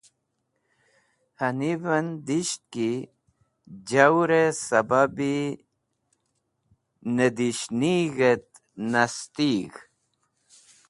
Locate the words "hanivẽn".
1.39-2.07